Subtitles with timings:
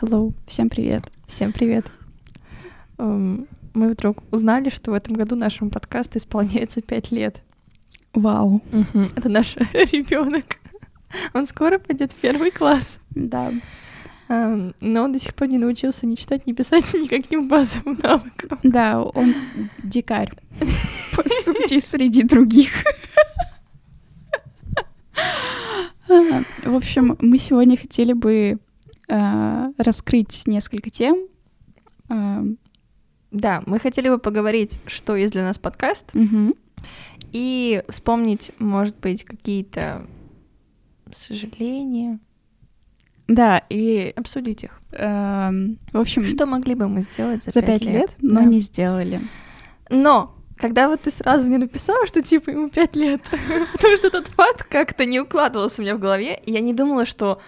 [0.00, 1.04] Hello, всем привет.
[1.26, 1.86] Всем привет.
[2.98, 7.42] Эм, Мы вдруг узнали, что в этом году нашему подкасту исполняется пять лет.
[8.12, 8.62] Вау.
[9.16, 10.58] Это наш ребенок.
[11.32, 12.98] Он скоро пойдет в первый класс.
[13.10, 13.52] Да.
[14.28, 18.58] Эм, Но он до сих пор не научился ни читать, ни писать никаким базовым навыкам.
[18.62, 19.34] Да, он
[19.82, 20.32] дикарь.
[21.16, 22.70] По сути, среди других.
[26.06, 28.58] В общем, мы сегодня хотели бы
[29.08, 31.16] э, раскрыть несколько тем.
[32.10, 32.42] Э,
[33.30, 36.54] Да, мы хотели бы поговорить, что есть для нас подкаст, мгм.
[37.32, 40.06] и вспомнить, может быть, какие-то
[41.12, 42.18] сожаления,
[43.28, 44.80] Да, и обсудить их.
[44.92, 48.44] эм, в общем, Что могли бы мы сделать за, за пять лет, но Да.
[48.44, 49.20] не сделали.
[49.90, 53.22] Но когда вот ты сразу мне написала, что типа ему пять лет,
[53.72, 57.04] потому что этот факт как-то не укладывался у меня в голове, и я не думала,
[57.06, 57.40] что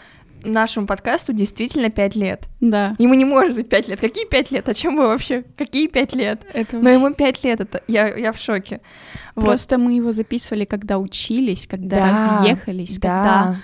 [0.46, 2.48] нашему подкасту действительно пять лет.
[2.60, 2.94] Да.
[2.98, 4.00] Ему не может быть пять лет.
[4.00, 4.68] Какие пять лет?
[4.68, 5.44] О чем вы вообще?
[5.56, 6.40] Какие пять лет?
[6.52, 8.80] Это Но ему пять лет, это я, я в шоке.
[9.34, 9.44] Вот.
[9.44, 13.58] Просто мы его записывали, когда учились, когда Да, разъехались, Да,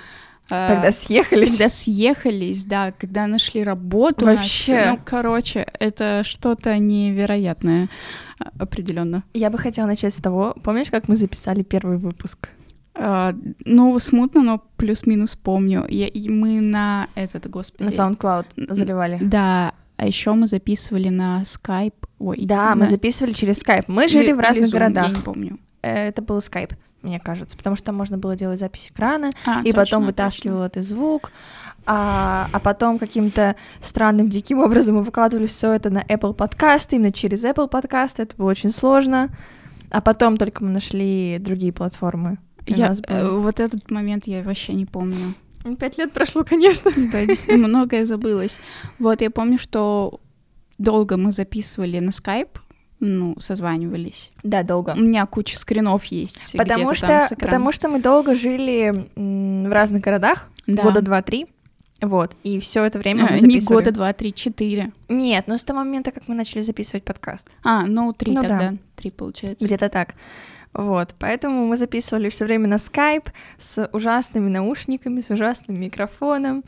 [0.49, 1.51] когда, э, когда съехались.
[1.51, 4.25] когда съехались, да, когда нашли работу.
[4.27, 4.75] Вообще.
[4.77, 7.89] нашли- ну, короче, это что-то невероятное
[8.59, 9.23] определенно.
[9.35, 12.49] Я бы хотела начать с того, помнишь, как мы записали первый выпуск?
[12.95, 15.87] А, ну, смутно, но плюс-минус помню.
[15.89, 17.85] Я- и мы на этот, господи.
[17.85, 19.19] На SoundCloud заливали.
[19.23, 21.95] Да, а еще мы записывали на Skype.
[22.19, 23.85] Ой, Да, мы на- записывали через Skype.
[23.89, 25.07] Мы или- жили в или разных Zoom, городах.
[25.09, 25.59] Я не помню.
[25.83, 29.61] Э, Это был Skype, мне кажется, потому что там можно было делать запись экрана, А,
[29.63, 31.33] и точно, потом вытаскивал этот звук,
[31.87, 37.11] а, а потом каким-то странным диким образом мы выкладывали все это на Apple подкасты, именно
[37.11, 39.31] через Apple подкасты, это было очень сложно,
[39.91, 42.39] а потом только мы нашли другие платформы.
[42.67, 45.35] Я, э, вот этот момент я вообще не помню.
[45.65, 46.91] Ну, Пять лет прошло, конечно.
[47.13, 48.59] Да, действительно, многое забылось.
[48.99, 50.21] Вот, я помню, что
[50.79, 52.59] долго мы записывали на Skype,
[53.01, 54.31] ну, созванивались.
[54.43, 54.95] Да, долго.
[54.97, 56.57] У меня куча скринов есть.
[56.57, 60.83] Потому что, потому что мы долго жили в разных городах, Да.
[60.83, 61.47] года два-три,
[62.01, 63.77] вот, и все это время мы Э, Не записывали.
[63.85, 64.93] года, два, три, четыре.
[65.09, 67.49] Нет, ну с того момента, как мы начали записывать подкаст.
[67.65, 68.49] А, ну, три Ну да.
[68.49, 68.75] тогда.
[68.97, 69.65] Три, получается.
[69.65, 70.15] Где-то так.
[70.75, 73.29] Вот, поэтому мы записывали все время на скайп
[73.59, 76.65] с ужасными наушниками, с ужасным микрофоном.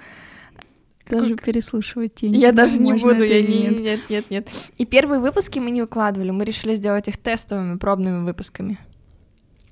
[1.08, 3.62] Даже переслушивать я Я даже не буду, я не...
[3.68, 3.80] нет.
[3.80, 4.48] Нет, нет, нет.
[4.78, 8.78] И первые выпуски мы не выкладывали, мы решили сделать их тестовыми, пробными выпусками.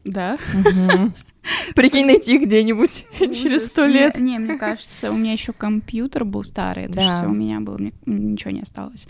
[0.05, 0.37] Да?
[1.75, 4.19] Прикинь, найти их где-нибудь через сто лет.
[4.19, 7.19] Не, не, мне кажется, у меня еще компьютер был старый, это Да.
[7.21, 9.07] все у меня было, мне ничего не осталось.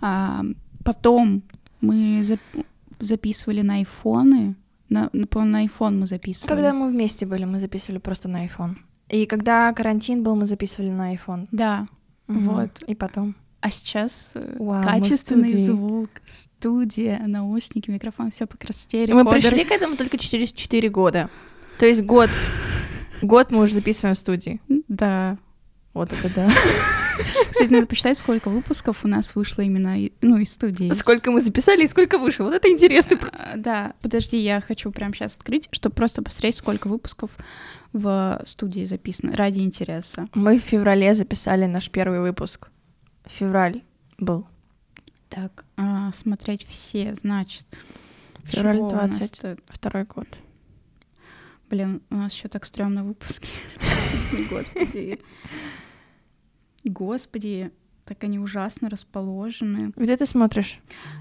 [0.00, 0.42] А,
[0.84, 1.42] потом
[1.80, 2.64] мы зап-
[2.98, 4.54] записывали на айфоны,
[4.88, 6.48] на, на, по- на iPhone мы записывали.
[6.48, 8.76] Когда мы вместе были, мы записывали просто на iPhone.
[9.08, 11.48] И когда карантин был, мы записывали на iPhone.
[11.52, 11.86] Да.
[12.26, 12.48] Мгм.
[12.48, 12.82] Вот.
[12.86, 13.34] И потом.
[13.60, 19.12] А сейчас э, Вау, качественный звук, студия, наушники, микрофон, все по красоте.
[19.12, 21.30] Мы пришли к этому только через 4 года.
[21.78, 22.30] То есть год.
[23.22, 24.60] Год мы уже записываем в студии.
[24.88, 25.38] Да.
[25.94, 26.50] Вот это да.
[27.50, 30.90] Кстати, надо посчитать, сколько выпусков у нас вышло именно, ну, из студии.
[30.92, 32.44] Сколько мы записали и сколько вышло.
[32.44, 33.18] Вот это интересно.
[33.32, 37.30] А, Да, подожди, я хочу прямо сейчас открыть, чтобы просто посмотреть, сколько выпусков
[37.92, 40.28] в студии записано, ради интереса.
[40.34, 42.68] Мы в феврале записали наш первый выпуск.
[43.24, 43.82] Февраль
[44.18, 44.46] был.
[45.28, 47.66] Так, а, смотреть все, значит.
[48.44, 49.40] Февраль чего у нас 20.
[49.40, 49.58] тут?
[49.68, 50.28] Второй год.
[51.68, 53.48] Блин, у нас еще так стрёмно выпуски.
[54.50, 55.18] Господи.
[56.86, 57.70] Господи,
[58.04, 59.92] так они ужасно расположены.
[59.96, 60.78] Где ты смотришь?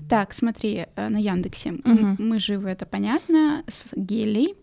[0.08, 1.72] Так, смотри, э, на Яндексе.
[1.72, 2.16] Мгм.
[2.20, 3.64] Мы живы, это понятно.
[3.68, 4.56] С гелей.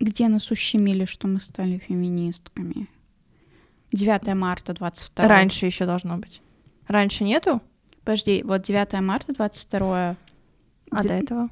[0.00, 2.88] Где нас ущемили, что мы стали феминистками?
[3.92, 6.40] 9 марта 22 Раньше еще должно быть.
[6.88, 7.60] Раньше нету?
[8.04, 10.16] Подожди, вот 9 марта 22
[10.90, 11.50] А Д- до этого?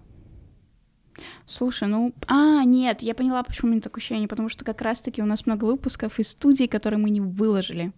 [1.46, 2.12] Слушай, ну...
[2.26, 4.28] А, нет, я поняла, почему у меня такое ощущение.
[4.28, 7.92] Потому что как раз-таки у нас много выпусков из студии, которые мы не выложили.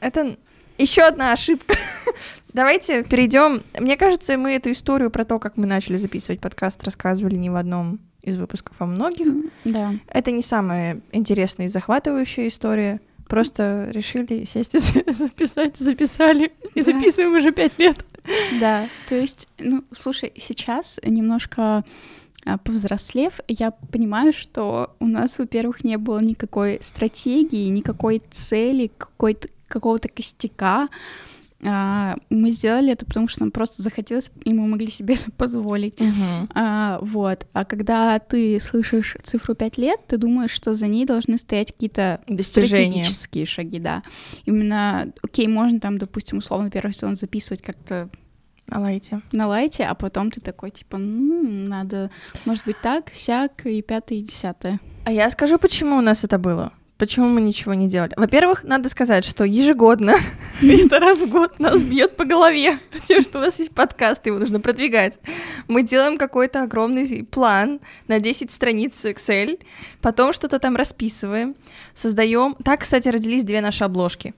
[0.00, 0.36] Это
[0.78, 1.74] еще одна ошибка.
[2.52, 3.62] Давайте перейдем.
[3.78, 7.56] Мне кажется, мы эту историю про то, как мы начали записывать подкаст, рассказывали не в
[7.56, 9.28] одном из выпусков, а многих.
[9.64, 9.92] Да.
[10.08, 13.00] Это не самая интересная и захватывающая история.
[13.28, 14.78] Просто решили сесть и
[15.12, 16.52] записать, записали.
[16.74, 16.92] И Да.
[16.92, 18.04] записываем уже пять лет.
[18.60, 21.84] Да, то есть, ну, слушай, сейчас немножко
[22.64, 30.08] повзрослев, я понимаю, что у нас, во-первых, не было никакой стратегии, никакой цели, какой-то, какого-то
[30.08, 30.88] костяка,
[31.64, 35.94] А, мы сделали это, потому что нам просто захотелось, и мы могли себе это позволить.
[36.54, 37.46] А, вот.
[37.54, 42.20] А когда ты слышишь цифру 5 лет, ты думаешь, что за ней должны стоять какие-то
[42.28, 42.90] Достижения.
[43.04, 44.02] стратегические шаги, да.
[44.44, 48.10] Именно, окей, можно там, допустим, условно первый сезон записывать как-то
[48.68, 49.20] На лайте.
[49.32, 52.10] на лайте, а потом ты такой, типа, «М, надо,
[52.44, 54.80] может быть, так, сяк, и пятое, и десятое.
[55.04, 56.72] А я скажу, почему у нас это было.
[56.98, 58.14] Почему мы ничего не делали?
[58.16, 60.14] Во-первых, надо сказать, что ежегодно,
[60.62, 64.38] это раз в год нас бьет по голове тем, что у нас есть подкаст, его
[64.38, 65.18] нужно продвигать.
[65.68, 69.60] Мы делаем какой-то огромный план на 10 страниц Excel,
[70.00, 71.54] потом что-то там расписываем,
[71.94, 72.56] создаем.
[72.64, 74.34] Так, кстати, родились две наши обложки.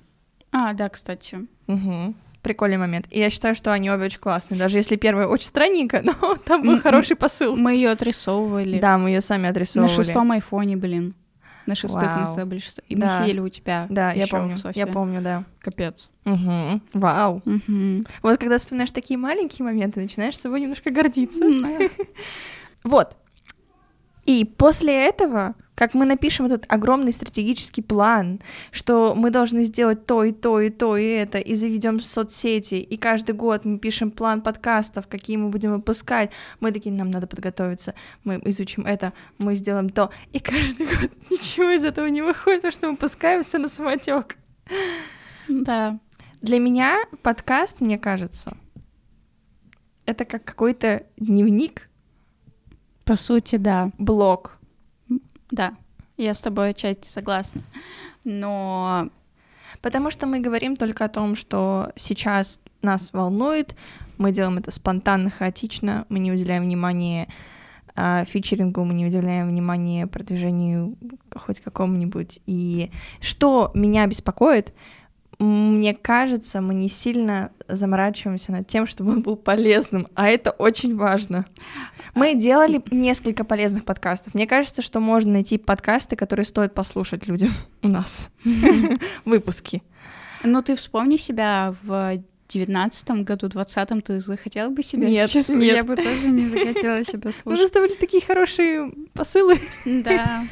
[0.51, 1.47] А, да, кстати.
[1.69, 2.17] Мгм.
[2.43, 3.07] Прикольный момент.
[3.11, 4.59] И я считаю, что они обе очень классные.
[4.59, 7.57] Даже если первая очень странненькая, но там был хороший посыл.
[7.57, 8.79] Мы ее отрисовывали.
[8.79, 9.95] Да, мы ее сами На отрисовывали.
[9.95, 11.15] шестом айфоне, блин.
[11.67, 12.27] На шестых мы Вау.
[12.27, 13.21] с тобой были И мы Да.
[13.23, 13.87] сидели у тебя.
[13.91, 14.55] Да, я помню.
[14.55, 14.81] в Софье.
[14.81, 15.45] Я помню, да.
[15.61, 16.11] Капец.
[16.25, 16.81] Мгм.
[16.95, 17.43] Вау.
[17.45, 18.07] Мгм.
[18.23, 21.41] Вот когда вспоминаешь такие маленькие моменты, начинаешь собой немножко гордиться.
[22.85, 23.17] Вот.
[24.25, 28.41] И после этого, как мы напишем этот огромный стратегический план,
[28.73, 32.97] что мы должны сделать то и то и то и это, и заведем соцсети, и
[32.97, 37.95] каждый год мы пишем план подкастов, какие мы будем выпускать, мы такие, нам надо подготовиться,
[38.25, 42.73] мы изучим это, мы сделаем то, и каждый год ничего из этого не выходит, потому
[42.73, 44.37] что мы пускаем все на самотек.
[45.47, 46.01] Да.
[46.43, 48.57] Для меня подкаст, мне кажется,
[50.07, 51.89] это как какой-то дневник,
[53.05, 53.93] По сути, да.
[53.97, 54.58] блог.
[55.51, 55.75] Да.
[56.17, 57.63] Я с тобой отчасти согласна.
[58.25, 59.11] Но
[59.81, 63.77] Потому что мы говорим только о том, что сейчас нас волнует,
[64.17, 67.29] мы делаем это спонтанно, хаотично, мы не уделяем внимания
[67.95, 70.97] а, фичерингу, мы не уделяем внимания продвижению
[71.35, 72.41] хоть какому-нибудь.
[72.47, 72.91] И
[73.21, 74.75] что меня беспокоит,
[75.39, 80.97] мне кажется, мы не сильно заморачиваемся над тем, чтобы он был полезным, а это очень
[80.97, 81.47] важно.
[82.15, 84.35] Мы делали несколько полезных подкастов.
[84.35, 87.53] Мне кажется, что можно найти подкасты, которые стоит послушать людям
[87.83, 88.31] у нас.
[89.25, 89.83] Выпуски.
[90.43, 95.51] ну ты вспомни себя в девятнадцатом году, двадцатом, ты захотела бы себя Нет, сейчас?
[95.51, 95.77] нет.
[95.77, 97.61] Я бы тоже не захотела себя Мы слушать.
[97.61, 99.61] заставили такие хорошие посылы.
[99.85, 100.45] Да.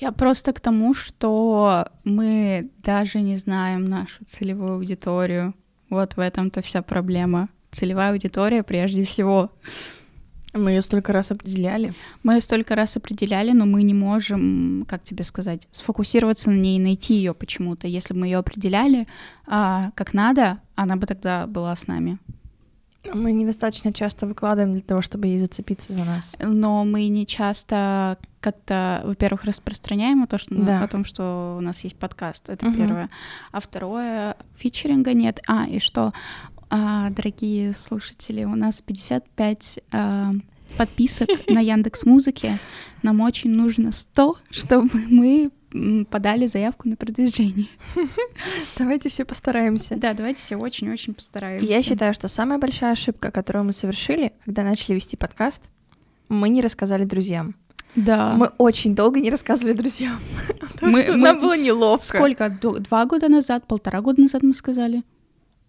[0.00, 5.54] Я просто к тому, что мы даже не знаем нашу целевую аудиторию.
[5.90, 7.48] Вот в этом-то вся проблема.
[7.70, 9.50] Целевая аудитория прежде всего.
[10.52, 11.94] Мы ее столько раз определяли.
[12.22, 16.78] Мы ее столько раз определяли, но мы не можем, как тебе сказать, сфокусироваться на ней
[16.78, 17.86] и найти ее почему-то.
[17.86, 19.06] Если бы мы ее определяли
[19.46, 22.18] а, как надо, она бы тогда была с нами.
[23.14, 26.36] Мы недостаточно часто выкладываем для того, чтобы ей зацепиться за нас.
[26.40, 30.82] Но мы не часто как-то, во-первых, распространяем то, что, Да.
[30.82, 32.48] о том, что у нас есть подкаст.
[32.48, 32.76] Это Мгм.
[32.76, 33.10] первое.
[33.52, 35.40] А второе, фичеринга нет.
[35.48, 36.12] А, и что,
[36.70, 40.32] а, дорогие слушатели, у нас 55 а,
[40.76, 42.58] подписок на Яндекс Музыке.
[43.02, 45.50] Нам очень нужно 100, чтобы мы
[46.10, 47.68] подали заявку на продвижение.
[48.78, 49.96] Давайте все постараемся.
[49.96, 51.66] Да, давайте все очень-очень постараемся.
[51.66, 55.62] Я считаю, что самая большая ошибка, которую мы совершили, когда начали вести подкаст,
[56.28, 57.54] мы не рассказали друзьям.
[57.94, 58.34] Да.
[58.34, 60.18] Мы очень долго не рассказывали друзьям.
[60.72, 62.04] Потому Мы- что мы- нам было неловко.
[62.18, 62.48] Сколько?
[62.50, 65.02] Два года назад, полтора года назад мы сказали?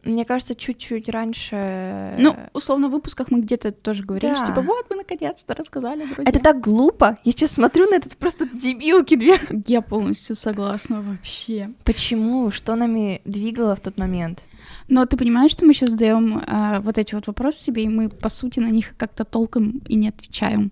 [0.08, 2.16] Мне кажется, чуть-чуть раньше.
[2.18, 4.52] Ну, условно, в выпусках мы где-то тоже говорили, что да.
[4.54, 6.24] типа, вот, мы наконец-то рассказали, друзья.
[6.26, 7.18] это так глупо.
[7.24, 9.38] Я сейчас смотрю на этот просто дебилки две.
[9.68, 11.72] Я полностью согласна вообще.
[11.84, 12.52] Почему?
[12.52, 14.46] Что нами двигало в тот момент?
[14.88, 18.10] Но ты понимаешь, что мы сейчас задаем а, вот эти вот вопросы себе, и мы,
[18.10, 20.72] по сути, на них как-то толком и не отвечаем.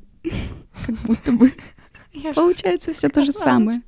[0.85, 1.53] Как будто бы.
[2.33, 3.81] Получается все то же самое.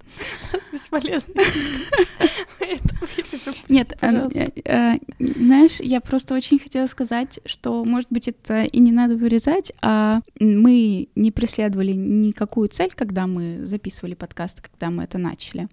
[0.51, 1.33] нас бесполезно.
[3.45, 3.61] Вырежем.
[3.69, 8.79] Нет, э, э, э, знаешь, я просто очень хотела сказать, что, может быть, это и
[8.79, 15.03] не надо вырезать, а мы не преследовали никакую цель, когда мы записывали подкаст, когда мы
[15.03, 15.67] это начали.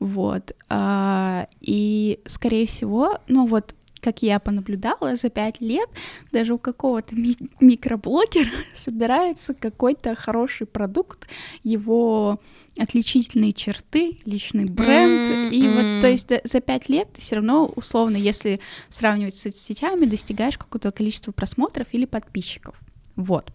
[0.00, 0.52] Вот.
[0.68, 5.88] А, И, скорее всего, ну вот, как я понаблюдала, за пять лет
[6.30, 11.26] даже у какого-то ми- микроблогера собирается какой-то хороший продукт,
[11.62, 12.38] его
[12.78, 15.52] отличительные черты, личный бренд.
[15.52, 20.04] И вот, то есть за пять лет ты все равно, условно, если сравнивать с соцсетями,
[20.04, 22.78] достигаешь какого-то количества просмотров или подписчиков.
[23.16, 23.50] Вот.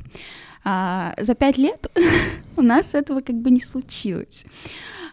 [0.64, 1.92] А, за пять лет
[2.58, 4.46] у нас этого как бы не случилось.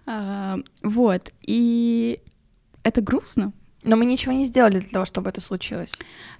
[0.07, 1.33] А, вот.
[1.43, 2.21] И
[2.85, 3.53] это грустно.
[3.87, 5.93] Но мы ничего не сделали для того, чтобы это случилось.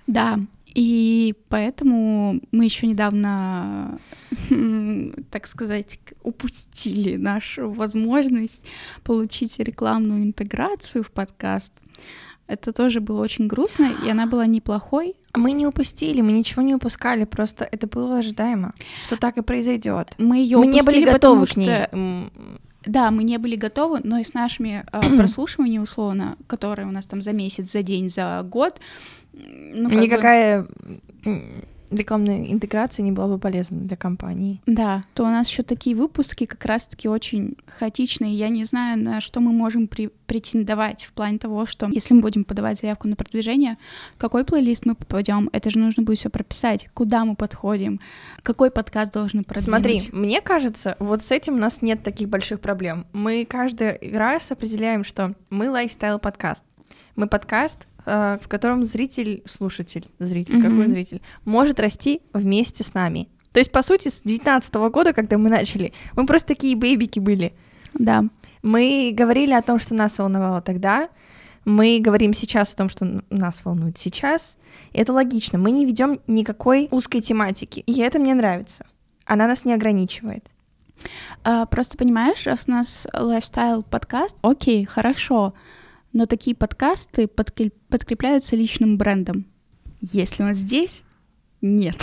[0.07, 0.39] Да,
[0.77, 3.99] и поэтому мы еще недавно,
[5.31, 8.63] так сказать, упустили нашу возможность
[9.03, 11.73] получить рекламную интеграцию в подкаст.
[12.47, 15.15] Это тоже было очень грустно, и она была неплохой.
[15.35, 18.75] Мы не упустили, мы ничего не упускали, просто это было ожидаемо,
[19.07, 20.15] что так и произойдет.
[20.19, 21.65] Мы ее мы не были готовы к ней.
[21.65, 22.31] Что...
[22.87, 27.05] Да, мы не были готовы, но и с нашими э, прослушиваниями, условно, которые у нас
[27.05, 28.81] там за месяц, за день, за год,
[29.33, 30.69] ну, Никакая бы
[31.91, 34.61] рекламная интеграция не была бы полезна для компании.
[34.67, 38.35] Да, то у нас еще такие выпуски как раз-таки очень хаотичные.
[38.35, 42.21] Я не знаю, на что мы можем при претендовать в плане того, что если мы
[42.21, 43.79] будем подавать заявку на продвижение,
[44.15, 48.01] в какой плейлист мы попадем, это же нужно будет все прописать, куда мы подходим,
[48.43, 49.65] какой подкаст должны продвинуть.
[49.65, 53.07] Смотри, мне кажется, вот с этим у нас нет таких больших проблем.
[53.13, 56.65] Мы каждый раз определяем, что мы лайфстайл подкаст.
[57.15, 60.63] Мы подкаст, в котором зритель, слушатель, зритель, mm-hmm.
[60.63, 63.29] какой зритель, может расти вместе с нами.
[63.53, 67.53] То есть, по сути, с 19 года, когда мы начали, мы просто такие бейбики были.
[67.95, 68.25] Да.
[68.63, 71.09] Мы говорили о том, что нас волновало тогда,
[71.65, 74.57] мы говорим сейчас о том, что нас волнует сейчас.
[74.93, 75.59] И это логично.
[75.59, 77.81] Мы не ведем никакой узкой тематики.
[77.81, 78.87] И это мне нравится.
[79.25, 80.47] Она нас не ограничивает.
[81.43, 85.55] А, просто понимаешь, раз у нас лайфстайл подкаст, окей, хорошо
[86.17, 89.45] но такие подкасты подкрепляются личным брендом.
[90.01, 91.03] Если он здесь,
[91.61, 91.97] нет.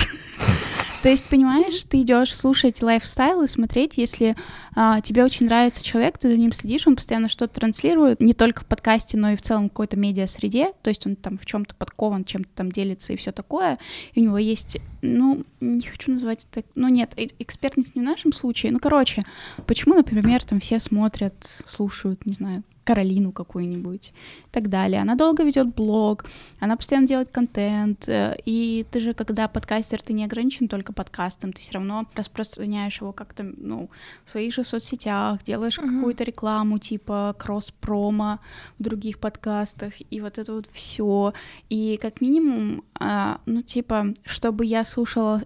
[1.02, 4.36] То есть, понимаешь, ты идешь слушать лайфстайл и смотреть, если
[4.76, 8.62] а, тебе очень нравится человек, ты за ним следишь, он постоянно что-то транслирует, не только
[8.62, 11.74] в подкасте, но и в целом в какой-то медиа-среде, то есть он там в чем-то
[11.74, 13.78] подкован, чем-то там делится и все такое,
[14.14, 18.06] и у него есть, ну, не хочу называть это, ну нет, э, экспертность не в
[18.06, 19.24] нашем случае, ну, короче,
[19.66, 21.34] почему, например, там все смотрят,
[21.66, 24.14] слушают, не знаю, Каролину какую-нибудь
[24.46, 25.02] и так далее.
[25.02, 26.26] Она долго ведет блог,
[26.60, 31.54] она постоянно делает контент, э, и ты же, когда подкастер, ты не ограничен только подкастом,
[31.54, 33.90] ты все равно распространяешь его как-то, ну,
[34.26, 35.96] в своих же соцсетях, делаешь uh-huh.
[35.96, 38.40] какую-то рекламу, типа кросс-промо
[38.80, 41.34] в других подкастах, и вот это вот все.
[41.70, 45.42] И как минимум, а, ну, типа, чтобы я слушала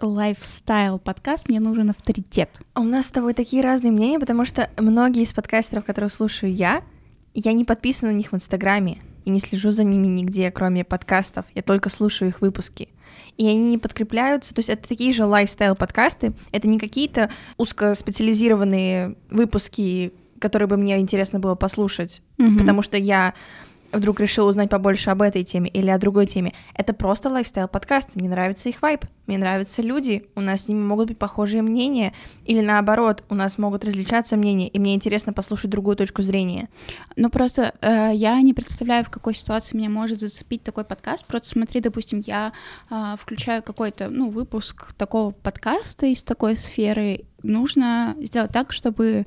[0.00, 2.60] лайфстайл подкаст, мне нужен авторитет.
[2.74, 6.81] У нас с тобой такие разные мнения, потому что многие из подкастеров, которые слушаю я,
[7.34, 11.46] я не подписана на них в Инстаграме и не слежу за ними нигде, кроме подкастов.
[11.54, 12.88] Я только слушаю их выпуски.
[13.36, 14.54] И они не подкрепляются.
[14.54, 16.34] То есть это такие же лайфстайл-подкасты.
[16.50, 22.22] Это не какие-то узкоспециализированные выпуски, которые бы мне интересно было послушать.
[22.38, 22.58] Mm-hmm.
[22.58, 23.34] Потому что я
[23.92, 26.52] вдруг решил узнать побольше об этой теме или о другой теме.
[26.74, 28.14] Это просто лайфстайл-подкаст.
[28.14, 32.12] Мне нравится их вайб, мне нравятся люди, у нас с ними могут быть похожие мнения,
[32.44, 36.68] или наоборот, у нас могут различаться мнения, и мне интересно послушать другую точку зрения.
[37.16, 41.24] Ну просто э, я не представляю, в какой ситуации меня может зацепить такой подкаст.
[41.26, 42.52] Просто смотри, допустим, я
[42.90, 47.24] э, включаю какой-то, ну, выпуск такого подкаста из такой сферы.
[47.42, 49.24] Нужно сделать так, чтобы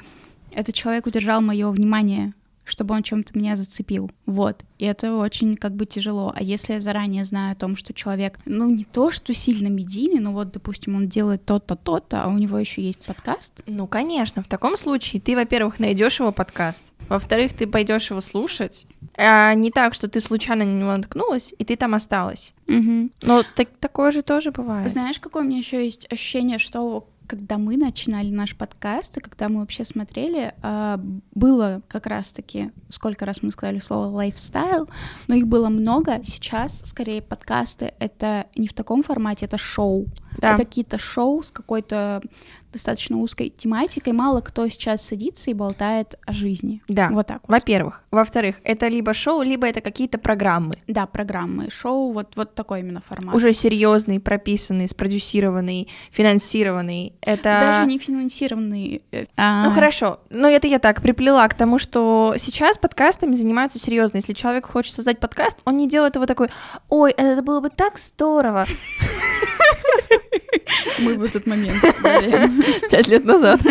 [0.51, 2.33] этот человек удержал мое внимание
[2.65, 4.11] чтобы он чем-то меня зацепил.
[4.25, 4.63] Вот.
[4.77, 6.33] И это очень как бы тяжело.
[6.35, 10.19] А если я заранее знаю о том, что человек, ну, не то, что сильно медийный,
[10.19, 13.61] но вот, допустим, он делает то-то, то-то, а у него еще есть подкаст.
[13.67, 14.43] Ну, конечно.
[14.43, 19.71] В таком случае ты, во-первых, найдешь его подкаст, во-вторых, ты пойдешь его слушать, а не
[19.71, 22.53] так, что ты случайно на него наткнулась, и ты там осталась.
[22.67, 23.09] Угу.
[23.21, 24.89] Но так, такое же тоже бывает.
[24.89, 29.49] Знаешь, какое у меня еще есть ощущение, что когда мы начинали наш подкаст, и когда
[29.49, 30.99] мы вообще смотрели, а,
[31.33, 34.89] было как раз-таки, сколько раз мы сказали слово лайфстайл,
[35.27, 36.21] но их было много.
[36.23, 40.07] Сейчас, скорее, подкасты— это не в таком формате, это шоу.
[40.37, 40.53] Да.
[40.53, 42.21] Это какие-то шоу с какой-то
[42.75, 44.11] достаточно узкой тематикой.
[44.11, 46.81] Мало кто сейчас садится и болтает о жизни.
[46.89, 47.07] Да.
[47.09, 47.39] Вот так.
[47.47, 47.53] Вот.
[47.53, 48.01] Во-первых.
[48.11, 50.75] Во-вторых, это либо шоу, либо это какие-то программы.
[50.87, 51.69] Да, программы.
[51.71, 53.33] Шоу, вот, вот такой именно формат.
[53.33, 57.13] Уже серьезный, прописанный, спродюсированный, финансированный.
[57.21, 57.43] Это...
[57.43, 59.01] Даже не финансированный.
[59.11, 59.65] Э, а...
[59.65, 60.19] Ну хорошо.
[60.29, 64.17] Ну это я так приплела к тому, что сейчас подкастами занимаются серьезно.
[64.17, 66.49] Если человек хочет создать подкаст, он не делает его такой,
[66.89, 68.65] ой, это было бы так здорово.
[70.99, 71.81] Мы в этот момент.
[72.89, 73.61] Пять лет назад.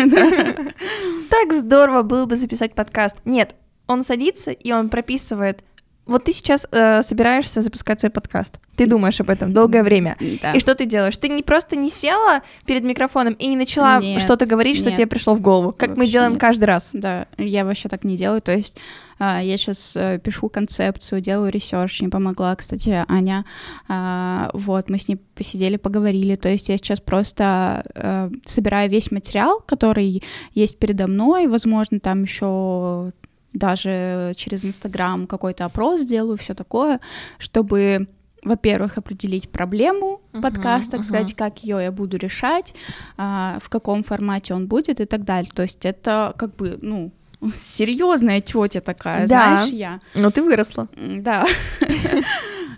[1.27, 3.17] Так здорово было бы записать подкаст.
[3.25, 3.55] Нет,
[3.87, 5.63] он садится и он прописывает
[6.05, 8.59] вот ты сейчас э, собираешься запускать свой подкаст.
[8.75, 10.17] Ты думаешь об этом долгое время.
[10.41, 10.51] Да.
[10.51, 11.17] И что ты делаешь?
[11.17, 14.95] Ты не просто не села перед микрофоном и не начала нет, что-то говорить, что нет.
[14.95, 16.41] тебе пришло в голову, как вообще мы делаем нет.
[16.41, 16.91] каждый раз.
[16.93, 18.41] Да, я вообще так не делаю.
[18.41, 18.77] То есть
[19.19, 23.43] э, я сейчас э, пишу концепцию, делаю research, мне помогла, кстати, Аня.
[23.89, 26.35] Э, вот, мы с ней посидели, поговорили.
[26.35, 30.21] То есть я сейчас просто э, собираю весь материал, который
[30.53, 31.47] есть передо мной.
[31.47, 33.11] Возможно, там еще
[33.55, 36.99] даже через Инстаграм какой-то опрос сделаю, все такое,
[37.39, 38.07] чтобы
[38.43, 41.03] во-первых, определить проблему uh-huh, подкаста, uh-huh.
[41.03, 42.75] сказать, как ее я буду решать,
[43.17, 45.51] а, в каком формате он будет и так далее.
[45.51, 47.11] То есть это как бы, ну,
[47.55, 49.27] серьезная тетя такая, Да.
[49.27, 49.99] знаешь, я.
[50.13, 50.87] Ну, ты выросла.
[50.95, 51.43] Да.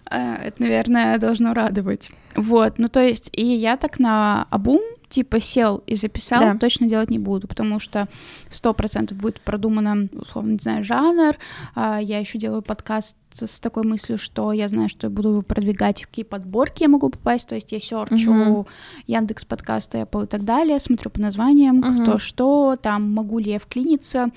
[0.10, 2.10] Э, Это, наверное, должно радовать.
[2.34, 6.58] Вот, ну то есть, и я так на обум, типа, сел и записал, Да.
[6.58, 8.08] точно делать не буду, потому что
[8.50, 11.36] сто процентов будет продумано, условно, не знаю, жанр.
[11.76, 16.04] А, Я еще делаю подкаст с такой мыслью, что я знаю, что я буду продвигать,
[16.04, 18.66] какие подборки я могу попасть, то есть я серчу Мгм.
[19.06, 22.02] Яндекс подкасты, Apple и так далее, смотрю по названиям, Мгм.
[22.04, 24.30] кто что, там могу ли я вклиниться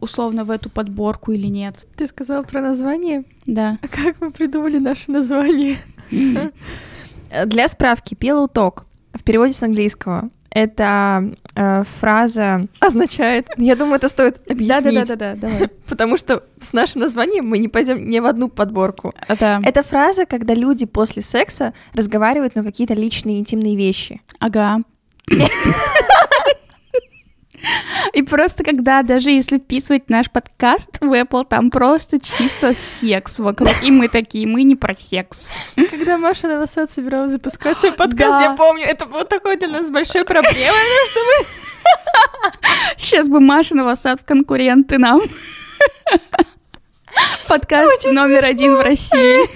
[0.00, 1.86] условно в эту подборку или нет.
[1.96, 3.24] Ты сказала про название?
[3.46, 3.78] Да.
[3.82, 5.76] А как мы придумали наше название?
[7.46, 13.48] Для справки, pillow talk в переводе с английского это э, фраза означает.
[13.56, 15.68] Я думаю, это стоит объяснить, Да-да-да, давай.
[15.88, 19.14] потому что с нашим названием мы не пойдем ни в одну подборку.
[19.28, 24.20] Это, Это фраза, когда люди после секса разговаривают на какие-то личные интимные вещи.
[24.38, 24.80] ага.
[28.12, 33.72] И просто когда, даже если вписывать наш подкаст в Apple, там просто чисто секс вокруг.
[33.82, 35.48] И мы такие, мы не про секс.
[35.90, 40.24] Когда Маша Новосад собиралась запускать свой подкаст, я помню, это было такой для нас большой
[40.24, 40.56] проблемой.
[42.96, 45.22] Сейчас бы Маша Новосад в конкуренты нам.
[47.48, 49.48] Подкаст номер один в России.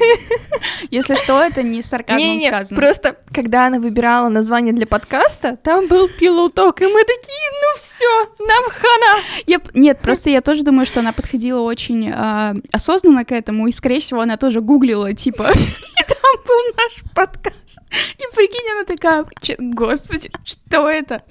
[0.91, 2.77] Если что, это не с сарказмом Не-не, сказано.
[2.77, 8.45] просто когда она выбирала название для подкаста, там был Talk, и мы такие, ну все,
[8.47, 9.23] нам хана.
[9.47, 13.73] Я нет, просто я тоже думаю, что она подходила очень а, осознанно к этому, и,
[13.73, 17.79] скорее всего, она тоже гуглила, типа, и там был наш подкаст.
[18.19, 21.23] И прикинь, она такая, «Че- господи, что это?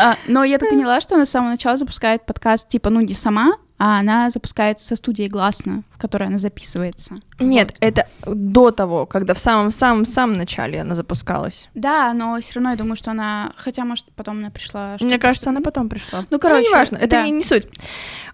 [0.00, 3.14] А, но я так поняла, что она с самого начала запускает подкаст, типа, ну, не
[3.14, 7.16] сама, а она запускается со студией Гласно, в которой она записывается.
[7.40, 11.68] Нет, это до того, когда в самом-самом-самом начале она запускалась.
[11.74, 13.52] Да, но все равно я думаю, что она...
[13.56, 14.96] Хотя, может, потом она пришла...
[15.00, 16.24] Мне кажется, она потом пришла.
[16.30, 17.24] Ну, короче, неважно, это да.
[17.24, 17.66] не, не суть.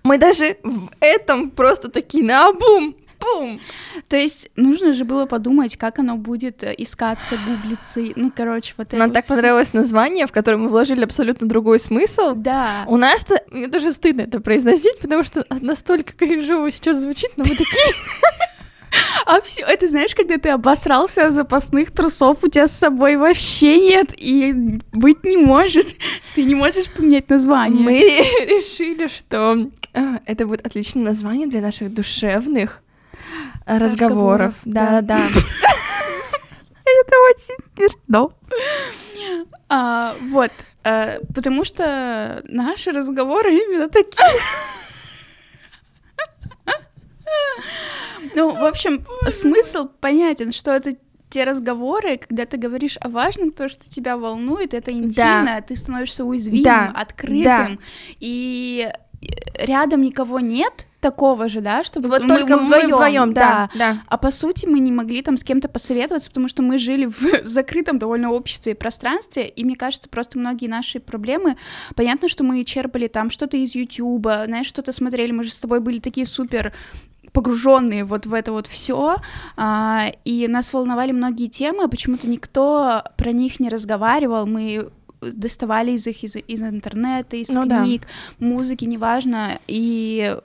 [0.03, 3.61] Мы даже в этом просто такие на бум, бум.
[4.09, 8.01] То есть нужно же было подумать, как оно будет э, искаться, гуглиться.
[8.17, 11.81] Ну, короче, вот это Нам вот так понравилось название, в которое мы вложили абсолютно другой
[11.81, 12.35] смысл.
[12.35, 12.85] Да.
[12.87, 17.51] У нас-то, мне даже стыдно это произносить, потому что настолько кринжово сейчас звучит, но мы
[17.51, 17.95] такие...
[19.27, 23.79] А все, это знаешь, когда ты обосрался о запасных трусов, у тебя с собой вообще
[23.79, 25.95] нет и быть не может.
[26.35, 27.83] Ты не можешь поменять название.
[27.83, 28.01] Мы
[28.47, 32.88] решили, что а, это будет отличным названием для наших душевных а,
[33.69, 34.55] разговоров.
[34.65, 35.01] Да.
[35.03, 35.19] Да-да.
[36.85, 38.33] Это очень смешно.
[39.69, 40.51] А, вот,
[40.85, 44.41] э, потому что наши разговоры именно такие.
[48.35, 50.97] Ну, в общем, смысл понятен, что это
[51.31, 56.25] те разговоры, когда ты говоришь о важном, то, что тебя волнует, это интимно, ты становишься
[56.25, 56.93] уязвимым, Да.
[56.95, 57.81] открытым,
[58.19, 58.91] и
[59.55, 64.03] рядом никого нет такого же, да, чтобы Вот мы, только мы вдвоем, вдвоем, да, да.
[64.07, 67.43] а по сути мы не могли там с кем-то посоветоваться, потому что мы жили в
[67.45, 71.57] закрытом довольно обществе и пространстве, и мне кажется, просто многие наши проблемы,
[71.95, 75.81] понятно, что мы черпали там что-то из Ютуба, знаешь, что-то смотрели, мы же с тобой
[75.81, 76.73] были такие супер
[77.33, 79.17] погруженные вот в это вот все,
[80.25, 84.89] и нас волновали многие темы, а почему-то никто про них не разговаривал, мы
[85.21, 87.83] доставали из их из, из интернета, из Ну да.
[87.83, 88.03] книг,
[88.39, 90.37] музыки, неважно, и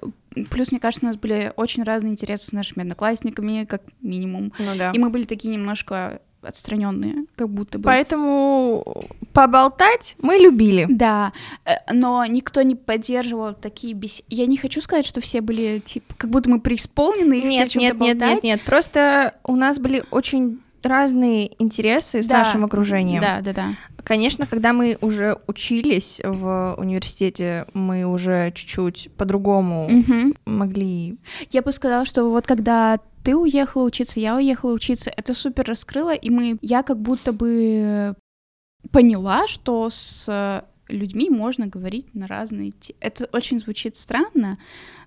[0.50, 4.76] плюс, мне кажется, у нас были очень разные интересы с нашими одноклассниками, как минимум, Ну
[4.78, 4.92] да.
[4.92, 7.86] и мы были такие немножко отстраненные, как будто бы.
[7.86, 10.86] Поэтому поболтать мы любили.
[10.90, 11.34] Да,
[11.66, 14.26] э, но никто не поддерживал такие беседы.
[14.30, 18.20] Я не хочу сказать, что все были, типа, как будто мы преисполнены Нет, нет, нет,
[18.20, 18.62] нет, нет.
[18.66, 23.22] Просто у нас были очень разные интересы с Да, нашим окружением.
[23.22, 23.74] Да, да, да.
[24.04, 30.36] Конечно, когда мы уже учились в университете, мы уже чуть-чуть по-другому Мгм.
[30.46, 31.18] могли.
[31.52, 36.14] Я бы сказала, что вот когда ты уехала учиться, я уехала учиться, это супер раскрыло,
[36.14, 38.16] и мы, я как будто бы
[38.92, 42.98] поняла, что с э, людьми можно говорить на разные темы.
[43.00, 44.58] Это очень звучит странно,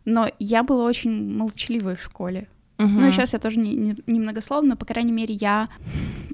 [0.06, 2.48] но я была очень молчаливой в школе.
[2.78, 5.68] Ну, и сейчас я тоже не, не, немногословна, но, по крайней мере, я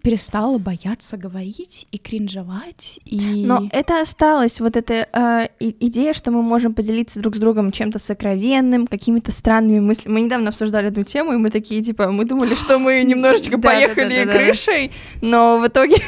[0.02, 3.44] перестала бояться говорить и кринжевать, и...
[3.46, 8.00] Но это осталось, вот эта э, идея, что мы можем поделиться друг с другом чем-то
[8.00, 10.14] сокровенным, какими-то странными мыслями.
[10.14, 14.24] Мы недавно обсуждали эту тему, и мы такие, типа, мы думали, что мы немножечко поехали
[14.24, 15.98] крышей, но в итоге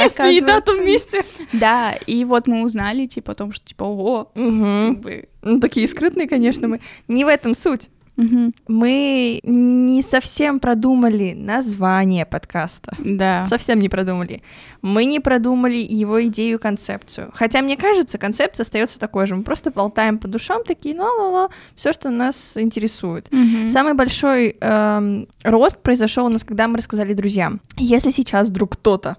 [0.00, 1.24] если еда, то Оказывается, вместе.
[1.52, 4.30] Да, и вот мы узнали, типа, о том, что, типа, о.
[4.34, 6.80] Ну, такие скрытные, конечно, мы.
[7.06, 7.88] Не в этом суть.
[8.18, 8.52] Мгм.
[8.66, 12.94] Мы не совсем продумали название подкаста.
[12.98, 13.44] Да.
[13.44, 14.42] Совсем не продумали.
[14.82, 17.30] Мы не продумали его идею, концепцию.
[17.32, 19.36] Хотя, мне кажется, концепция остается такой же.
[19.36, 23.28] Мы просто болтаем по душам, такие, ла-ла-ла, все, что нас интересует.
[23.30, 23.68] Мгм.
[23.70, 27.60] Самый большой эм, рост произошел у нас, когда мы рассказали друзьям.
[27.76, 29.16] Если сейчас вдруг кто-то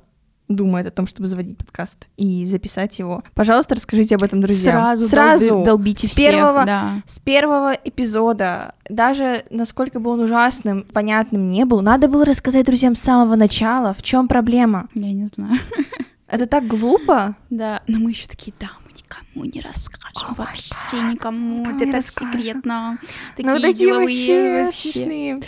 [0.49, 4.73] думает о том, чтобы заводить подкаст и записать его, пожалуйста, расскажите об этом друзьям.
[4.75, 5.45] Сразу, Сразу.
[5.45, 7.01] долби- долбите с всех, первого, да.
[7.05, 12.95] с первого эпизода, даже насколько бы он ужасным, понятным не был, надо было рассказать друзьям
[12.95, 14.87] с самого начала, в чем проблема.
[14.95, 15.57] Я не знаю.
[16.27, 17.35] Это так глупо.
[17.49, 21.91] Да, но мы еще такие, да, мы никому не расскажем, О вообще никому, никому это
[21.91, 22.97] так секретно.
[23.01, 25.39] ну, Такие такие деловые вообще смешные.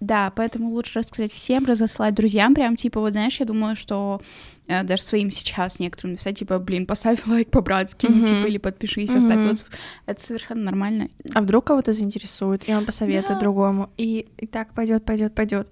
[0.00, 4.20] Да, поэтому лучше рассказать всем, разослать друзьям, прям типа, вот знаешь, я думаю, что
[4.66, 8.24] э, даже своим сейчас некоторым написать, типа, блин, поставь лайк по-братски, Мгм.
[8.24, 9.50] типа, или подпишись, оставь Мгм.
[9.50, 9.66] отзыв.
[10.04, 11.08] Это совершенно нормально.
[11.34, 13.40] А вдруг кого-то заинтересует, и он посоветует Да.
[13.40, 13.88] другому.
[13.96, 15.68] И, и так пойдет, пойдет, пойдет.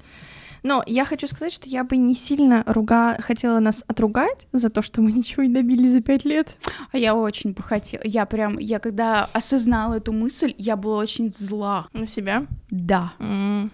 [0.63, 3.19] Но я хочу сказать, что я бы не сильно руга...
[3.21, 6.57] хотела нас отругать за то, что мы ничего не добились за пять лет.
[6.91, 11.31] А я очень бы хотела, я прям, я когда осознала эту мысль, я была очень
[11.37, 11.89] зла.
[11.93, 12.47] На себя.
[12.71, 13.71] Да, М.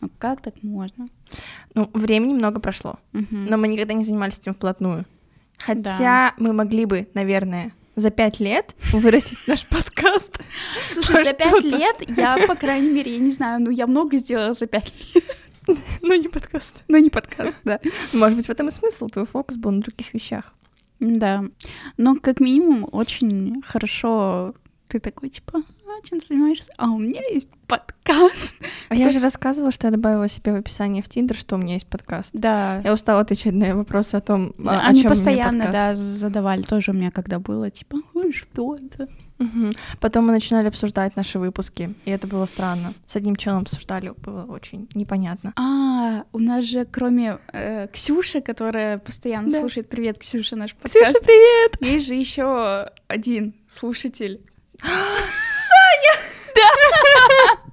[0.00, 1.06] ну как так можно?
[1.74, 2.98] Ну, времени много прошло.
[3.12, 3.46] Мгм.
[3.46, 5.04] но мы никогда не занимались этим вплотную.
[5.58, 10.38] Хотя мы могли бы, наверное, за пять лет вырастить наш подкаст.
[10.92, 14.52] Слушай, за пять лет я, по крайней мере, я не знаю, ну я много сделала
[14.52, 15.24] за пять лет,
[16.02, 16.82] Но не подкаст.
[16.88, 17.80] но не подкаст, да.
[18.12, 19.08] Может быть, в этом и смысл.
[19.08, 20.54] Твой фокус был на других вещах.
[21.00, 21.44] Да.
[21.96, 24.54] Но как минимум очень хорошо
[24.88, 25.62] ты такой, типа, а,
[26.02, 26.70] чем занимаешься?
[26.76, 28.56] А у меня есть подкаст.
[28.88, 31.74] А я же рассказывала, что я добавила себе в описание в Тиндер, что у меня
[31.74, 32.30] есть подкаст.
[32.32, 32.80] Да.
[32.84, 36.00] Я устала отвечать на вопросы о том, а, о Они меня постоянно, подкаст.
[36.00, 39.08] да, задавали тоже у меня, когда было, типа, ой, что это?
[39.38, 39.72] Мгм.
[40.00, 42.94] Потом мы начинали обсуждать наши выпуски, и это было странно.
[43.06, 45.52] С одним челом обсуждали, было очень непонятно.
[45.56, 49.60] А, у нас же, кроме э, Ксюши, которая постоянно Да.
[49.60, 51.76] слушает, привет, Ксюша, наш Ксюша, подкаст, привет!
[51.82, 54.40] есть же еще один слушатель.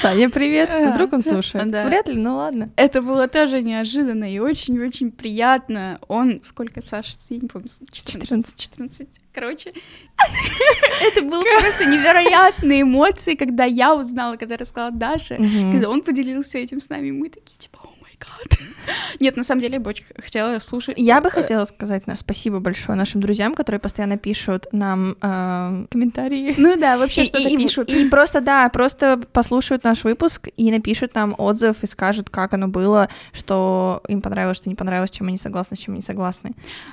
[0.00, 0.70] Саня, привет!
[0.70, 1.70] А, Вдруг он да, слушает?
[1.70, 1.86] да.
[1.86, 2.70] Вряд ли, ну ладно.
[2.76, 5.98] Это было тоже неожиданно и очень-очень приятно.
[6.08, 8.56] Он, сколько, Саша, я не помню, 14?
[8.56, 9.08] 14.
[9.32, 9.72] Короче,
[11.02, 16.80] это было просто невероятные эмоции, когда я узнала, когда рассказала Даша, когда он поделился этим
[16.80, 17.77] с нами, мы такие, типа,
[18.20, 18.58] гад.
[19.20, 20.94] Нет, на самом деле, я бы очень хотела слушать.
[20.98, 26.54] Я бы хотела сказать на- спасибо большое нашим друзьям, которые постоянно пишут нам э, комментарии.
[26.68, 27.90] Ну да, вообще что-то пишут.
[27.90, 32.68] И просто, да, просто послушают наш выпуск и напишут нам отзыв и скажут, как оно
[32.68, 36.52] было, что им понравилось, что не понравилось, чем они согласны, с чем они не согласны.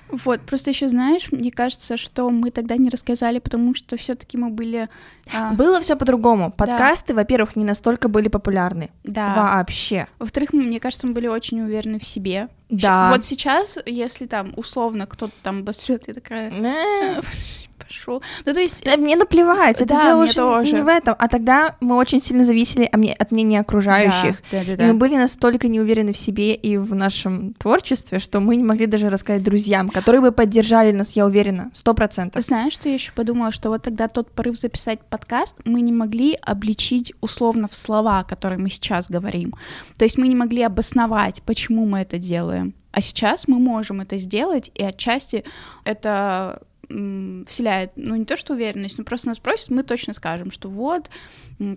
[0.10, 4.50] Вот, просто еще знаешь, мне кажется, что мы тогда не рассказали, потому что все-таки мы
[4.50, 4.88] были...
[5.34, 6.52] а, Было все по-другому.
[6.52, 8.90] Подкасты, во-первых, не настолько были популярны.
[9.04, 9.34] да.
[9.36, 10.08] Вообще.
[10.20, 12.50] Во-вторых, мне кажется, мы были очень уверены в себе.
[12.70, 13.10] Да.
[13.10, 16.52] Вот сейчас, если там условно кто-то там обосрет, я такая,
[17.78, 18.22] пошел.
[18.46, 20.74] Ну, то есть, Да, мне наплевать, это Да, дело мне тоже.
[20.74, 21.16] не в этом.
[21.18, 24.42] А тогда мы очень сильно зависели от мнения окружающих.
[24.52, 24.84] Да, да, И да.
[24.86, 28.86] мы были настолько не уверены в себе и в нашем творчестве, что мы не могли
[28.86, 32.42] даже рассказать друзьям, которые бы поддержали нас, я уверена, сто процентов.
[32.42, 36.38] Знаешь, что я еще подумала, что вот тогда тот порыв записать подкаст мы не могли
[36.42, 39.54] обличить условно в слова, которые мы сейчас говорим.
[39.98, 42.74] То есть мы не могли обосновать, почему мы это делаем.
[42.92, 45.44] А сейчас мы можем это сделать, и отчасти
[45.84, 50.70] это вселяет, ну не то что уверенность, но просто нас просят, мы точно скажем, что
[50.70, 51.10] вот,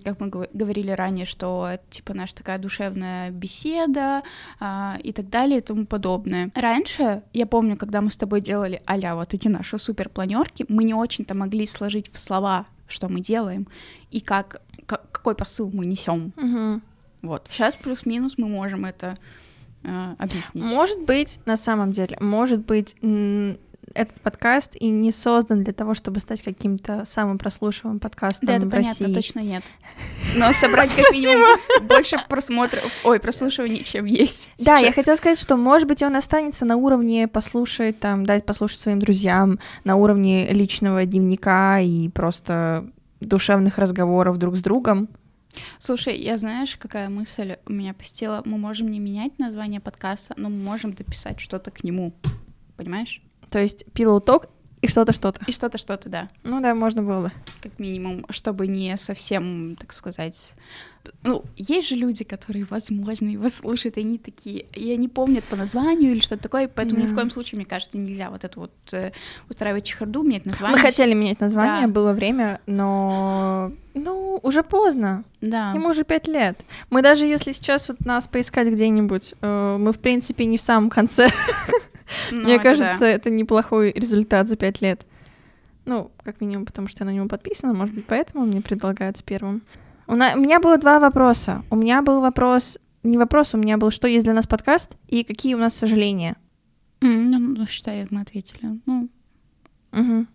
[0.05, 4.23] как мы гов- говорили ранее, что это типа наша такая душевная беседа
[4.61, 6.51] а, и так далее и тому подобное.
[6.55, 10.85] Раньше, я помню, когда мы с тобой делали а вот эти наши супер планерки, мы
[10.85, 13.67] не очень-то могли сложить в слова, что мы делаем
[14.11, 16.33] и как, ка- какой посыл мы несем.
[16.37, 16.83] Мгм.
[17.23, 17.47] Вот.
[17.51, 19.17] Сейчас плюс-минус мы можем это
[19.85, 20.65] а, объяснить.
[20.65, 22.95] Может быть, на самом деле, может быть,
[23.95, 28.67] этот подкаст и не создан для того, чтобы стать каким-то самым прослушиваемым подкастом Да, это
[28.67, 29.15] в понятно, России.
[29.15, 29.65] точно нет.
[30.37, 34.51] Но собрать как минимум больше просмотров, ой, прослушиваний, чем есть.
[34.59, 38.81] Да, я хотела сказать, что, может быть, он останется на уровне послушать, там, дать послушать
[38.81, 45.09] своим друзьям, на уровне личного дневника и просто душевных разговоров друг с другом.
[45.79, 48.43] Слушай, я знаешь, какая мысль у меня посетила?
[48.45, 52.13] Мы можем не менять название подкаста, но мы можем дописать что-то к нему.
[52.77, 53.23] Понимаешь?
[53.51, 54.49] То есть Pillow Talk
[54.81, 55.41] и что-то, что-то.
[55.49, 56.29] И что-то, что-то, да.
[56.45, 57.33] Ну да, можно было бы.
[57.63, 60.55] Как минимум, чтобы не совсем, так сказать...
[61.23, 65.57] Ну, есть же люди, которые, возможно, его слушают, и они такие, и они помнят по
[65.57, 67.15] названию или что-то такое, поэтому ни в Да.
[67.17, 69.13] коем случае, мне кажется, нельзя вот это вот э,
[69.49, 70.77] устраивать чехарду, менять название.
[70.77, 71.93] Мы хотели менять название, Да.
[71.93, 73.73] было время, но...
[73.95, 75.25] Ну, уже поздно.
[75.41, 75.73] Да.
[75.73, 76.61] Ему уже пять лет.
[76.91, 80.91] Мы даже если сейчас вот нас поискать где-нибудь, э, мы, в принципе, не в самом
[80.91, 81.29] конце.
[82.31, 83.09] Ну, Мне это кажется, да.
[83.09, 85.07] это неплохой результат за пять лет.
[85.85, 89.63] Ну, как минимум, потому что я на него подписана, может быть, поэтому мне предлагается первым.
[90.07, 91.63] У, на- у меня было два вопроса.
[91.71, 92.79] У меня был вопрос...
[93.05, 96.37] Не вопрос, у меня был, что есть для нас подкаст и какие у нас сожаления.
[97.01, 98.81] М, Ну, считай, мы ответили.
[98.87, 99.09] Ну,
[99.93, 100.29] Мгм.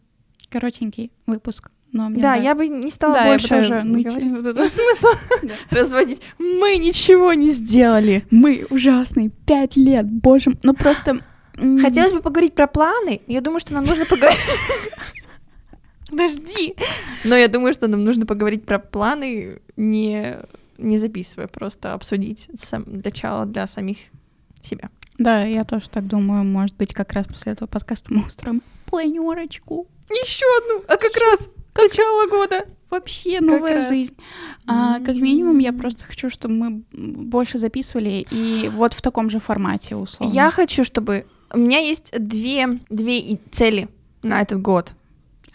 [0.49, 1.69] коротенький выпуск.
[1.91, 2.45] Но мне Да, нравится.
[2.47, 4.07] я бы не стала Да, я бы больше тоже ныть.
[4.07, 4.31] говорить.
[4.43, 4.55] Вот.
[4.55, 5.07] Ну, смысл
[5.43, 5.53] Да.
[5.69, 6.21] разводить.
[6.39, 8.25] Мы ничего не сделали.
[8.31, 11.19] Мы ужасные, пять лет, боже м- Ну просто...
[11.55, 13.21] Хотелось бы поговорить про планы.
[13.27, 14.39] Я думаю, что нам нужно поговорить...
[16.09, 16.75] Подожди.
[17.23, 20.37] Но я думаю, что нам нужно поговорить про планы, не,
[20.77, 23.97] не записывая, просто обсудить сам, начало для самих
[24.61, 24.89] себя.
[25.17, 26.43] Да, я тоже так думаю.
[26.43, 29.87] Может быть, как раз после этого подкаста мы устроим планерочку.
[30.09, 32.65] Еще одну, а как раз начало года.
[32.89, 33.87] Вообще новая раз.
[33.87, 34.15] жизнь.
[34.67, 39.39] А, как минимум, я просто хочу, чтобы мы больше записывали и вот в таком же
[39.39, 40.31] формате, условно.
[40.31, 41.25] Я хочу, чтобы...
[41.53, 43.87] У меня есть две, две цели
[44.23, 44.93] на этот год.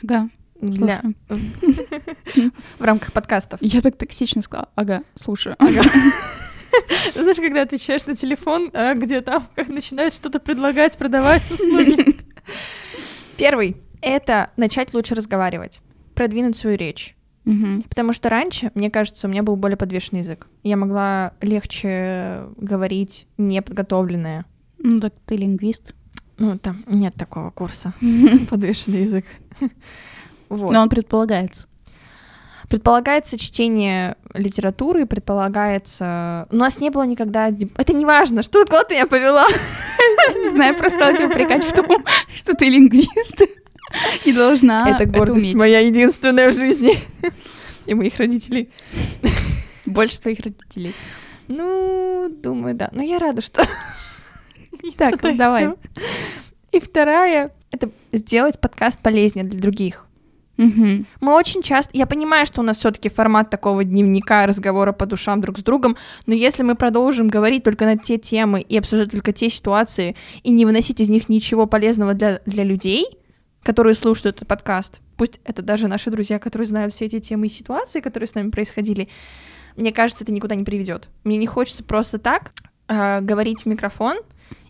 [0.03, 0.31] Ага,
[0.61, 1.03] Для...
[2.79, 3.59] В рамках подкастов.
[3.61, 4.69] Я так токсично сказала.
[4.77, 5.57] Ага, слушаю.
[7.15, 12.17] Знаешь, когда отвечаешь на телефон, а где там как начинают что-то предлагать, продавать услуги.
[13.37, 15.81] Первый— это начать лучше разговаривать,
[16.15, 17.17] продвинуть свою речь.
[17.89, 20.47] Потому что раньше, мне кажется, у меня был более подвешенный язык.
[20.63, 24.45] Я могла легче говорить неподготовленное.
[24.79, 25.95] Ну так ты лингвист.
[26.39, 27.93] Ну, там нет такого курса.
[28.51, 29.25] Подвешенный язык.
[30.51, 30.73] Вот.
[30.73, 31.67] Но он предполагается.
[32.71, 36.47] Предполагается чтение литературы, предполагается...
[36.51, 37.49] У нас не было никогда...
[37.49, 39.47] Это не важно, что куда ты меня повела.
[40.35, 41.87] Не знаю, просто стала тебя упрекать в том,
[42.35, 43.43] что ты лингвист.
[44.25, 46.99] И должна это гордость моя единственная в жизни.
[47.85, 48.71] И моих родителей.
[49.85, 50.95] Больше твоих родителей.
[51.49, 52.89] Ну, думаю, да.
[52.93, 53.67] Но я рада, что...
[54.97, 55.71] Так, давай.
[56.73, 60.09] И вторая— это сделать подкаст полезнее для других.
[60.59, 61.97] Мы очень часто...
[61.97, 65.63] Я понимаю, что у нас все таки формат такого дневника, разговора по душам друг с
[65.63, 70.17] другом, но если мы продолжим говорить только на те темы и обсуждать только те ситуации,
[70.43, 73.07] и не выносить из них ничего полезного для, для людей,
[73.63, 77.51] которые слушают этот подкаст, пусть это даже наши друзья, которые знают все эти темы и
[77.51, 79.09] ситуации, которые с нами происходили,
[79.77, 81.09] мне кажется, это никуда не приведет.
[81.23, 82.53] Мне не хочется просто так
[82.89, 84.19] э, говорить в микрофон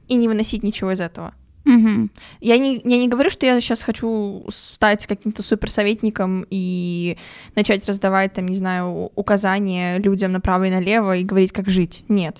[0.08, 1.34] и не выносить ничего из этого.
[1.64, 2.10] Мгм.
[2.40, 7.18] Я не, я не говорю, что я сейчас хочу стать каким-то суперсоветником и
[7.54, 12.04] начать раздавать, там, не знаю, указания людям направо и налево и говорить, как жить.
[12.08, 12.38] Нет.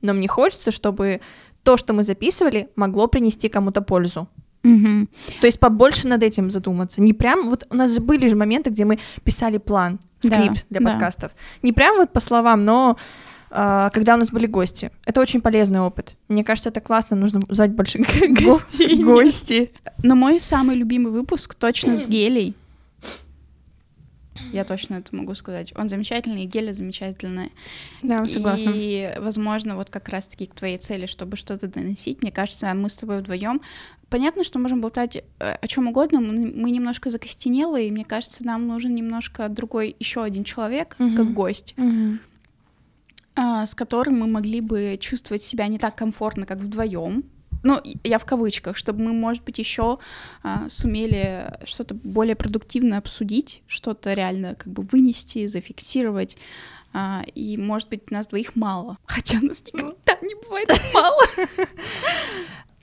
[0.00, 1.20] Но мне хочется, чтобы
[1.64, 4.28] то, что мы записывали, могло принести кому-то пользу.
[4.62, 5.08] Мгм.
[5.40, 7.00] То есть побольше над этим задуматься.
[7.00, 7.48] Не прям...
[7.50, 10.92] Вот у нас же были же моменты, где мы писали план, Да, скрипт для да.
[10.92, 11.32] подкастов.
[11.62, 12.96] Не прям вот по словам, но
[13.50, 14.90] когда у нас были гости.
[15.06, 16.14] Это очень полезный опыт.
[16.28, 19.02] Мне кажется, это классно, нужно звать больше гостей.
[19.02, 19.72] Гости.
[20.02, 22.54] Но мой самый любимый выпуск точно с Гелей.
[24.52, 25.72] Я точно это могу сказать.
[25.76, 27.50] Он замечательный, и Геля замечательная.
[28.02, 28.70] Да, согласна.
[28.72, 32.94] И, возможно, вот как раз-таки к твоей цели, чтобы что-то доносить, мне кажется, мы с
[32.94, 33.60] тобой вдвоем.
[34.08, 35.22] Понятно, что можем болтать э,
[35.60, 36.20] о чем угодно.
[36.20, 41.16] Мы немножко закостенелые, и мне кажется, нам нужен немножко другой еще один человек, Мгм.
[41.16, 42.20] как гость, Мгм.
[43.40, 47.22] А, с которым мы могли бы чувствовать себя не так комфортно, как вдвоем.
[47.62, 49.98] Ну, я в кавычках, чтобы мы, может быть, еще
[50.68, 56.36] сумели что-то более продуктивно обсудить, что-то реально как бы вынести, зафиксировать.
[56.92, 58.98] А, и, может быть, нас двоих мало.
[59.06, 61.22] Хотя нас никогда не бывает мало.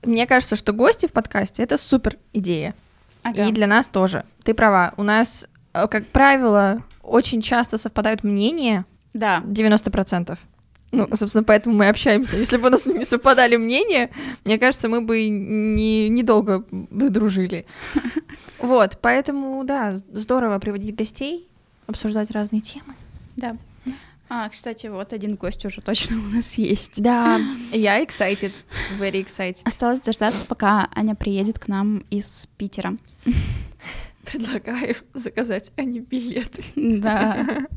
[0.03, 2.75] Мне кажется, что гости в подкасте это супер идея.
[3.23, 3.47] Ага.
[3.47, 4.23] И для нас тоже.
[4.43, 4.93] Ты права.
[4.97, 9.41] У нас, э, как правило, очень часто совпадают мнения Да.
[9.45, 10.37] 90%.
[10.91, 12.37] Ну, собственно, поэтому мы общаемся.
[12.37, 14.09] Если бы у нас не совпадали мнения,
[14.43, 17.65] мне кажется, мы бы не, недолго бы дружили.
[18.57, 21.47] Вот, поэтому, да, здорово приводить гостей,
[21.85, 22.95] обсуждать разные темы.
[23.35, 23.57] Да.
[24.27, 26.99] А, кстати, вот один гость уже точно у нас есть.
[26.99, 27.39] Да,
[27.71, 28.53] я excited,
[28.97, 29.59] very excited.
[29.65, 32.97] Осталось дождаться, пока Аня приедет к нам из Питера.
[34.25, 36.63] Предлагаю заказать Ане билеты.
[36.75, 37.67] Да.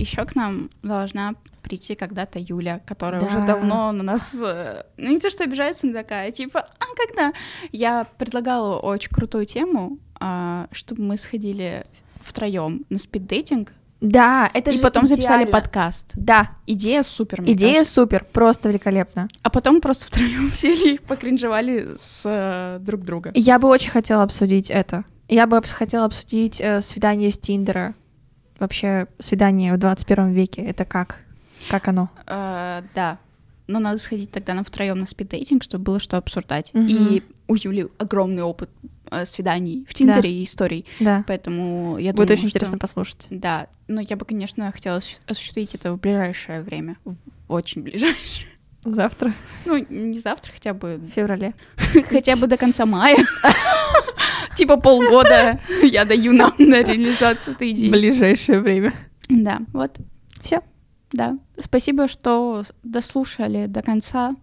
[0.00, 3.26] Еще к нам должна прийти когда-то Юля, которая Да.
[3.26, 7.32] уже давно на нас, э, ну не то что обижается, но такая, типа, а, когда
[7.70, 11.84] я предлагала очень крутую тему, а, чтобы мы сходили
[12.22, 15.52] втроем на спиддейтинг, Да, это и же потом записали идеально.
[15.52, 16.06] подкаст.
[16.14, 17.92] Да, Идея супер, идея кажется.
[17.94, 19.28] супер, просто великолепно.
[19.42, 23.30] А потом просто втроем сели и покринжевали с э, друг друга.
[23.34, 25.04] Я бы очень хотела обсудить это.
[25.28, 27.94] Я бы хотела обсудить э, свидание с Тиндера.
[28.60, 31.18] Вообще, свидание в 21 веке, это как?
[31.68, 32.08] Как оно?
[32.26, 33.18] Э, да.
[33.66, 36.70] Но надо сходить тогда на втроем на спиддейтинг, чтобы было что обсуждать.
[36.74, 36.86] Мгм.
[36.88, 38.68] И у Юли огромный опыт
[39.10, 40.84] э, свиданий в Тиндере и историй.
[41.00, 41.24] Да.
[41.26, 43.26] Поэтому я Будет думаю, очень что- интересно послушать.
[43.30, 46.96] Да, но я бы, конечно, хотела ос- осуществить это в ближайшее время.
[47.04, 47.16] В
[47.48, 48.49] очень ближайшее.
[48.84, 49.34] Завтра,
[49.66, 51.54] Ну, не завтра, хотя бы в феврале.
[52.08, 53.18] хотя бы до конца мая.
[54.56, 57.90] Типа полгода я даю нам на реализацию этой идеи.
[57.90, 58.92] ближайшее время.
[59.28, 59.96] Да, вот,
[60.42, 60.60] Все.
[61.12, 61.38] да.
[61.58, 64.34] Спасибо, что дослушали до конца,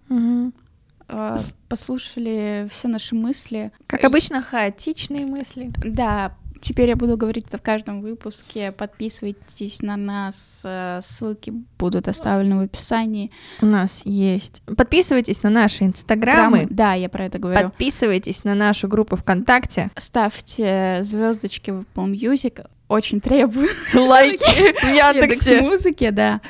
[1.09, 3.71] э, послушали все наши мысли.
[3.87, 5.71] Как обычно, хаотичные мысли.
[5.83, 8.71] Да, теперь я буду говорить это в каждом выпуске.
[8.71, 13.31] Подписывайтесь на нас, э, ссылки будут оставлены в описании.
[13.61, 14.61] У нас есть.
[14.65, 16.67] Подписывайтесь на наши инстаграмы.
[16.69, 17.69] Да, я про это говорю.
[17.69, 19.91] Подписывайтесь на нашу группу ВКонтакте.
[19.97, 22.65] Ставьте звездочки в Apple Music.
[22.87, 23.69] Очень требую.
[23.93, 24.39] Лайки
[24.81, 25.61] в Яндексе.
[25.61, 26.41] музыке, да.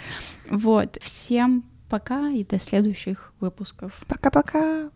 [0.50, 0.98] Вот.
[1.02, 3.93] Всем пока и до следующих выпусков.
[4.08, 4.89] Пока-пока.